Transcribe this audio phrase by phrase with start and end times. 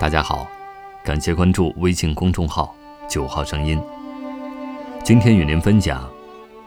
[0.00, 0.48] 大家好，
[1.02, 2.72] 感谢关注微信公众号
[3.10, 3.82] “九号声音”。
[5.02, 6.08] 今天与您分享：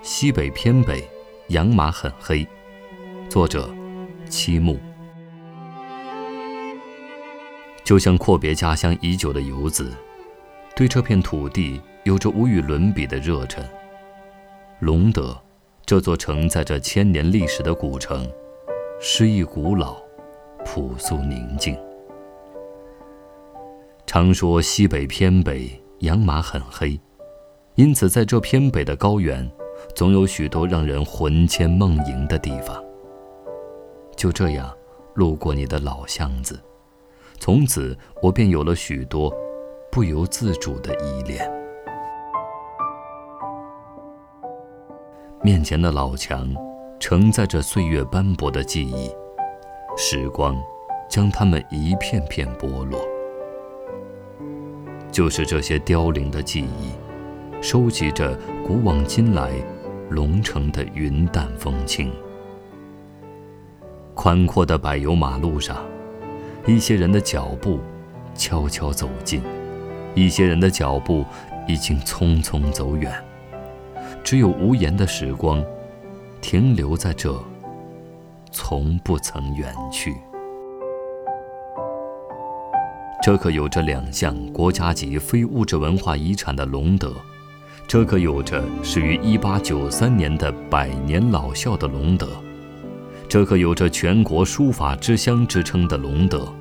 [0.02, 1.02] 西北偏北，
[1.48, 2.46] 养马很黑。
[3.30, 3.74] 作者：
[4.30, 4.78] 七木。
[7.86, 9.90] 就像阔别家乡已久的游子，
[10.76, 13.66] 对这片土地有着无与伦比的热忱。
[14.82, 15.42] 隆德，
[15.86, 18.30] 这座承载着千年历史的古城，
[19.00, 19.96] 诗意古老，
[20.66, 21.78] 朴素宁静。
[24.14, 27.00] 常说西北偏北，养马很黑，
[27.76, 29.50] 因此在这偏北的高原，
[29.96, 32.76] 总有许多让人魂牵梦萦的地方。
[34.18, 34.70] 就这样，
[35.14, 36.60] 路过你的老巷子，
[37.40, 39.34] 从此我便有了许多
[39.90, 41.50] 不由自主的依恋。
[45.42, 46.54] 面前的老墙，
[47.00, 49.10] 承载着岁月斑驳的记忆，
[49.96, 50.62] 时光
[51.10, 53.00] 将它们一片片剥落。
[55.12, 56.92] 就是这些凋零的记忆，
[57.62, 58.34] 收集着
[58.66, 59.52] 古往今来
[60.10, 62.12] 龙城的云淡风轻。
[64.16, 65.78] 宽阔的柏油马路上，
[66.66, 67.80] 一些人的脚步
[68.36, 69.42] 悄悄走近，
[70.16, 71.26] 一些人的脚步
[71.68, 73.12] 已经匆匆走远。
[74.24, 75.64] 只有无言的时光，
[76.40, 77.38] 停留在这，
[78.52, 80.16] 从不曾远去。
[83.22, 87.14] 这可有着两项国家级非物质文化遗产的隆德，
[87.88, 92.28] 这可有着始于1893年的百年老校的隆德，
[93.30, 96.52] 这可有着全国书法之乡之称的隆德，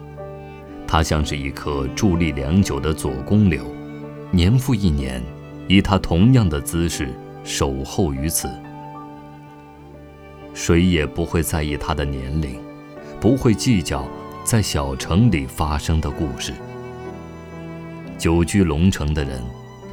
[0.86, 3.64] 它像是一棵伫立良久的左公柳，
[4.30, 5.22] 年复一年，
[5.66, 7.08] 以它同样的姿势
[7.42, 8.50] 守候于此。
[10.52, 12.60] 谁也不会在意它的年龄，
[13.18, 14.06] 不会计较。
[14.42, 16.52] 在小城里发生的故事，
[18.18, 19.40] 久居龙城的人，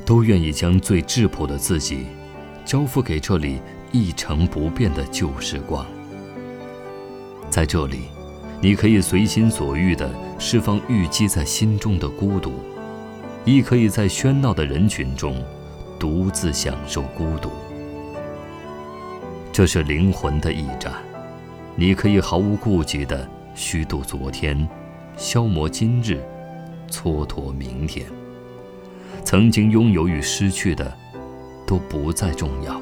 [0.05, 2.05] 都愿意将最质朴的自己，
[2.65, 3.59] 交付给这里
[3.91, 5.85] 一成不变的旧时光。
[7.49, 8.05] 在这里，
[8.59, 10.09] 你可以随心所欲地
[10.39, 12.53] 释放郁积在心中的孤独，
[13.45, 15.43] 亦可以在喧闹的人群中，
[15.99, 17.51] 独自享受孤独。
[19.51, 20.93] 这是灵魂的驿站，
[21.75, 23.29] 你可以毫无顾忌地。
[23.57, 24.69] 虚度昨天，
[25.17, 26.23] 消磨今日，
[26.91, 28.05] 蹉跎明天。
[29.25, 30.95] 曾经拥有与失去的，
[31.65, 32.79] 都不再重要，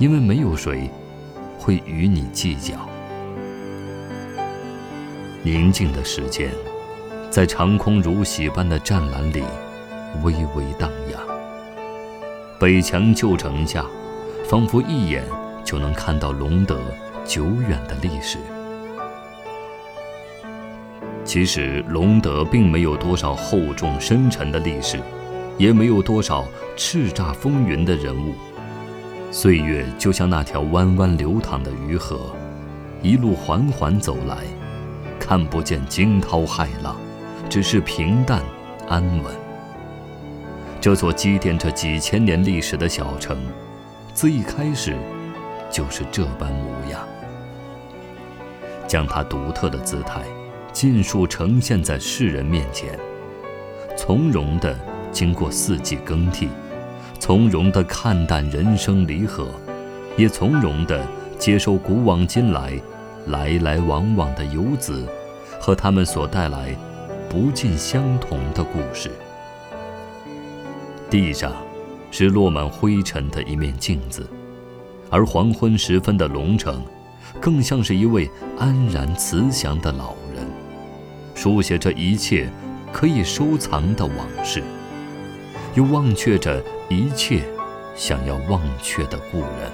[0.00, 0.90] 因为没有谁
[1.60, 2.74] 会与你计较。
[5.44, 6.50] 宁静的时间，
[7.30, 9.44] 在长空如洗般的湛蓝里，
[10.24, 11.22] 微微荡漾。
[12.58, 13.86] 北墙旧城下，
[14.44, 15.22] 仿佛一眼
[15.64, 16.76] 就能看到隆德
[17.24, 18.38] 久远的历史。
[21.28, 24.98] 其实，隆德并没有多少厚重深沉的历史，
[25.58, 26.42] 也没有多少
[26.74, 28.32] 叱咤风云的人物。
[29.30, 32.34] 岁月就像那条弯弯流淌的鱼河，
[33.02, 34.38] 一路缓缓走来，
[35.20, 36.96] 看不见惊涛骇浪，
[37.50, 38.42] 只是平淡
[38.88, 39.34] 安稳。
[40.80, 43.36] 这座积淀着几千年历史的小城，
[44.14, 44.96] 自一开始
[45.70, 47.06] 就是这般模样，
[48.86, 50.22] 将它独特的姿态。
[50.78, 52.96] 尽数呈现在世人面前，
[53.96, 54.78] 从容地
[55.10, 56.48] 经过四季更替，
[57.18, 59.48] 从容地看淡人生离合，
[60.16, 61.04] 也从容地
[61.36, 62.80] 接受古往今来
[63.26, 65.04] 来来往往的游子
[65.60, 66.72] 和他们所带来
[67.28, 69.10] 不尽相同的故事。
[71.10, 71.52] 地上
[72.12, 74.24] 是落满灰尘的一面镜子，
[75.10, 76.80] 而黄昏时分的龙城，
[77.40, 80.14] 更像是一位安然慈祥的老。
[81.38, 82.48] 书写着一切
[82.92, 84.60] 可以收藏的往事，
[85.76, 87.44] 又忘却着一切
[87.94, 89.70] 想要忘却的故人。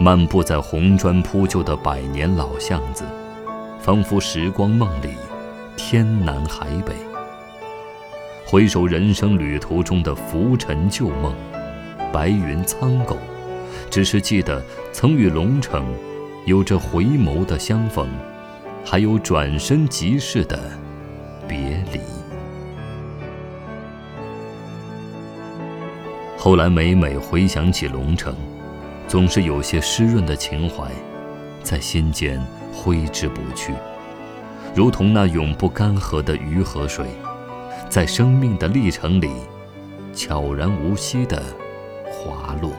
[0.00, 3.04] 漫步在红砖铺就的百年老巷子，
[3.78, 5.10] 仿佛时光梦里，
[5.76, 6.92] 天南海北。
[8.44, 11.32] 回首人生旅途中的浮沉旧梦，
[12.12, 13.16] 白云苍狗，
[13.88, 14.60] 只是记得
[14.92, 15.86] 曾与龙城
[16.44, 18.08] 有着回眸的相逢。
[18.84, 20.58] 还有转身即逝的
[21.48, 22.00] 别离。
[26.36, 28.34] 后来每每回想起龙城，
[29.08, 30.90] 总是有些湿润的情怀，
[31.62, 32.38] 在心间
[32.70, 33.72] 挥之不去，
[34.74, 37.06] 如同那永不干涸的鱼和水，
[37.88, 39.30] 在生命的历程里，
[40.12, 41.42] 悄然无息地
[42.10, 42.72] 滑落。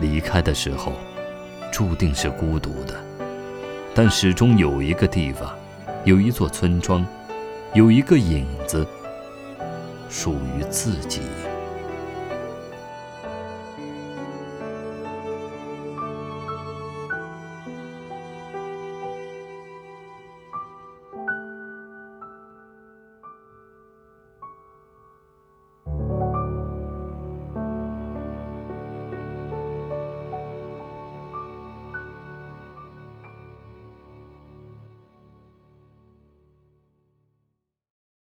[0.00, 0.92] 离开的时候，
[1.72, 3.09] 注定是孤独的。
[3.94, 5.52] 但始终有一个地方，
[6.04, 7.04] 有一座村庄，
[7.74, 8.86] 有一个影子，
[10.08, 11.20] 属于自己。